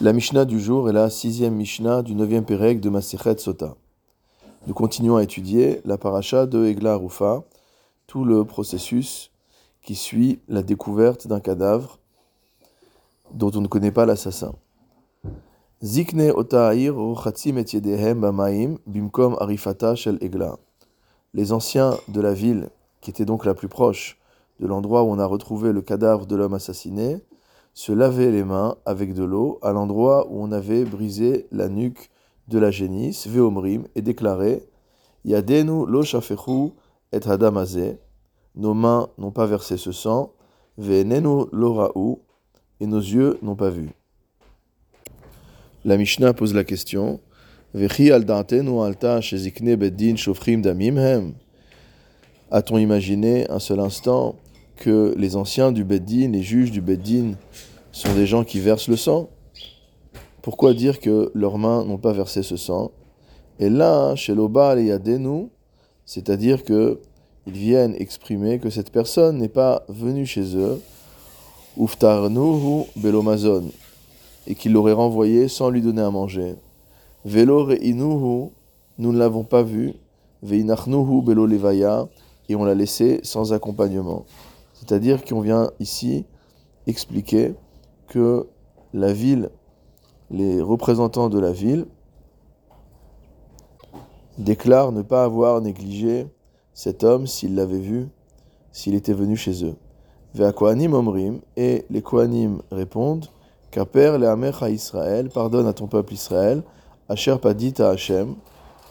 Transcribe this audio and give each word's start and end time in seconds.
La 0.00 0.14
Mishnah 0.14 0.46
du 0.46 0.58
jour 0.58 0.88
est 0.88 0.94
la 0.94 1.10
sixième 1.10 1.54
Mishnah 1.54 2.02
du 2.02 2.14
neuvième 2.14 2.46
Pérec 2.46 2.80
de 2.80 2.88
Masechet 2.88 3.36
Sota. 3.36 3.76
Nous 4.66 4.72
continuons 4.72 5.16
à 5.16 5.22
étudier 5.22 5.82
la 5.84 5.98
paracha 5.98 6.46
de 6.46 6.64
Egla 6.64 6.96
Rufa, 6.96 7.44
tout 8.06 8.24
le 8.24 8.44
processus 8.44 9.30
qui 9.82 9.94
suit 9.94 10.40
la 10.48 10.62
découverte 10.62 11.26
d'un 11.28 11.40
cadavre 11.40 11.98
dont 13.34 13.52
on 13.54 13.60
ne 13.60 13.68
connaît 13.68 13.92
pas 13.92 14.06
l'assassin. 14.06 14.54
Zikne 15.82 16.30
ota'ir 16.30 16.94
bimkom 18.86 19.36
arifata 19.40 19.94
shel 19.94 20.16
Egla. 20.22 20.56
Les 21.34 21.52
anciens 21.52 21.98
de 22.08 22.20
la 22.22 22.32
ville, 22.32 22.70
qui 23.02 23.10
étaient 23.10 23.26
donc 23.26 23.44
la 23.44 23.54
plus 23.54 23.68
proche 23.68 24.18
de 24.58 24.66
l'endroit 24.66 25.02
où 25.02 25.08
on 25.08 25.18
a 25.18 25.26
retrouvé 25.26 25.70
le 25.70 25.82
cadavre 25.82 26.24
de 26.26 26.34
l'homme 26.34 26.54
assassiné, 26.54 27.20
se 27.74 27.92
laver 27.92 28.30
les 28.30 28.44
mains 28.44 28.76
avec 28.84 29.14
de 29.14 29.24
l'eau 29.24 29.58
à 29.62 29.72
l'endroit 29.72 30.26
où 30.30 30.42
on 30.42 30.52
avait 30.52 30.84
brisé 30.84 31.46
la 31.52 31.68
nuque 31.68 32.10
de 32.48 32.58
la 32.58 32.70
génisse, 32.70 33.26
Veomrim, 33.26 33.84
et 33.94 34.02
déclarer 34.02 34.62
Yadenu 35.24 35.86
lo 35.86 36.02
shafechu 36.02 36.72
et 37.12 37.20
hadamazé, 37.26 37.98
nos 38.54 38.74
mains 38.74 39.08
n'ont 39.18 39.30
pas 39.30 39.46
versé 39.46 39.76
ce 39.76 39.92
sang, 39.92 40.32
Ve'enenu 40.78 41.46
lo 41.52 41.74
ra'u, 41.74 42.16
et 42.80 42.86
nos 42.86 43.00
yeux 43.00 43.38
n'ont 43.42 43.56
pas 43.56 43.70
vu. 43.70 43.90
La 45.84 45.96
Mishnah 45.96 46.32
pose 46.32 46.54
la 46.54 46.64
question 46.64 47.20
Vechi 47.74 48.12
al 48.12 48.30
alta 48.30 49.20
shezikne 49.20 49.76
beddin 49.76 50.16
shofrim 50.16 50.60
damim 50.60 50.98
hem 50.98 51.34
A-t-on 52.50 52.76
imaginé 52.76 53.48
un 53.50 53.58
seul 53.58 53.80
instant 53.80 54.36
que 54.82 55.14
les 55.16 55.36
anciens 55.36 55.70
du 55.70 55.84
Beddin, 55.84 56.32
les 56.32 56.42
juges 56.42 56.72
du 56.72 56.80
Beddin, 56.80 57.34
sont 57.92 58.12
des 58.14 58.26
gens 58.26 58.42
qui 58.42 58.58
versent 58.58 58.88
le 58.88 58.96
sang. 58.96 59.28
Pourquoi 60.42 60.74
dire 60.74 60.98
que 60.98 61.30
leurs 61.34 61.56
mains 61.56 61.84
n'ont 61.84 61.98
pas 61.98 62.12
versé 62.12 62.42
ce 62.42 62.56
sang? 62.56 62.90
Et 63.60 63.70
là, 63.70 64.16
chez 64.16 64.34
l'Obal 64.34 64.80
et 64.80 64.92
c'est-à-dire 66.04 66.64
que 66.64 66.98
ils 67.46 67.52
viennent 67.52 67.94
exprimer 67.98 68.58
que 68.58 68.70
cette 68.70 68.90
personne 68.90 69.38
n'est 69.38 69.48
pas 69.48 69.84
venue 69.88 70.26
chez 70.26 70.56
eux, 70.56 70.80
Uftarnuhu 71.78 72.84
belomazon, 72.96 73.64
et 74.48 74.54
qu'ils 74.56 74.72
l'auraient 74.72 74.92
renvoyé 74.92 75.46
sans 75.48 75.70
lui 75.70 75.80
donner 75.80 76.02
à 76.02 76.10
manger. 76.10 76.56
Velo 77.24 77.64
reinuhu, 77.64 78.50
nous 78.98 79.12
ne 79.12 79.18
l'avons 79.18 79.44
pas 79.44 79.62
vu, 79.62 79.94
veinachnuhu 80.42 81.22
belo 81.22 81.46
levaya, 81.46 82.08
et 82.48 82.56
on 82.56 82.64
l'a 82.64 82.74
laissé 82.74 83.20
sans 83.22 83.52
accompagnement. 83.52 84.24
C'est-à-dire 84.82 85.24
qu'on 85.24 85.40
vient 85.40 85.70
ici 85.78 86.26
expliquer 86.88 87.54
que 88.08 88.48
la 88.92 89.12
ville, 89.12 89.50
les 90.28 90.60
représentants 90.60 91.28
de 91.28 91.38
la 91.38 91.52
ville, 91.52 91.86
déclarent 94.38 94.90
ne 94.90 95.02
pas 95.02 95.22
avoir 95.22 95.60
négligé 95.60 96.26
cet 96.74 97.04
homme 97.04 97.28
s'il 97.28 97.54
l'avait 97.54 97.78
vu, 97.78 98.08
s'il 98.72 98.96
était 98.96 99.12
venu 99.12 99.36
chez 99.36 99.64
eux. 99.64 99.76
Et 101.56 101.84
les 101.88 102.02
Kohanim 102.02 102.62
répondent, 102.72 103.26
Kaper 103.70 104.18
le 104.18 104.26
à 104.26 104.68
Israël, 104.68 105.28
pardonne 105.28 105.68
à 105.68 105.72
ton 105.72 105.86
peuple 105.86 106.14
Israël, 106.14 106.64
Asher 107.08 107.36
padit 107.40 107.74
à 107.78 107.90
Hachem, 107.90 108.34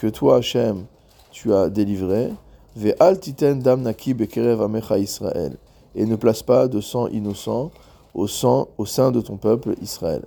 que 0.00 0.06
toi 0.06 0.36
Hachem 0.36 0.86
tu 1.30 1.52
as 1.52 1.68
délivré, 1.68 2.30
Ve 2.76 2.92
al 2.98 3.20
titen 3.20 3.60
dam 3.62 3.82
naki 3.82 4.14
bekerev 4.14 4.60
Israël 4.98 5.58
et 5.94 6.06
ne 6.06 6.16
place 6.16 6.42
pas 6.42 6.68
de 6.68 6.80
sang 6.80 7.06
innocent 7.08 7.70
au, 8.14 8.26
sein 8.26 9.10
de 9.10 9.20
ton 9.20 9.36
peuple 9.36 9.74
Israël. 9.82 10.22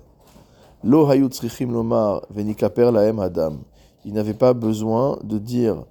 Lo 0.83 1.07
lomar 1.07 2.21
venikaper 2.29 2.91
laem 2.91 3.19
adam. 3.19 3.57
Il 4.05 4.13
n'avait 4.13 4.33
pas 4.33 4.53
besoin 4.53 5.17
de 5.23 5.37
dire 5.37 5.83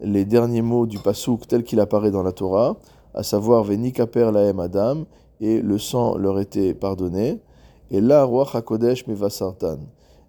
les 0.00 0.24
derniers 0.24 0.62
mots 0.62 0.86
du 0.86 0.98
pasouk 0.98 1.46
tel 1.46 1.64
qu'il 1.64 1.80
apparaît 1.80 2.10
dans 2.10 2.22
la 2.22 2.32
Torah, 2.32 2.76
à 3.14 3.22
savoir 3.22 3.64
venikaper 3.64 4.30
laem 4.32 4.60
adam, 4.60 5.04
et 5.40 5.60
le 5.60 5.78
sang 5.78 6.16
leur 6.16 6.38
était 6.38 6.74
pardonné. 6.74 7.40
Et 7.90 8.00
là, 8.00 8.24
roi 8.24 8.46
hakodesh 8.52 9.06
mevasartan. 9.06 9.78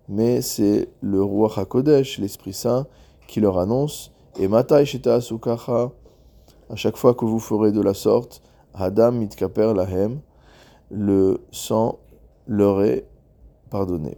Mais 0.07 0.41
c'est 0.41 0.89
le 1.01 1.21
roi 1.21 1.51
hakodesh, 1.55 2.19
l'Esprit 2.19 2.53
Saint, 2.53 2.87
qui 3.27 3.39
leur 3.39 3.59
annonce, 3.59 4.11
et 4.39 4.47
matai 4.47 4.85
sheta 4.85 5.19
à 6.69 6.75
chaque 6.75 6.97
fois 6.97 7.13
que 7.13 7.25
vous 7.25 7.39
ferez 7.39 7.71
de 7.71 7.81
la 7.81 7.93
sorte, 7.93 8.41
Hadam 8.73 9.17
mitkaper 9.17 9.73
lahem, 9.73 10.21
le 10.91 11.41
sang 11.51 11.99
leur 12.47 12.81
est 12.83 13.05
pardonné. 13.69 14.17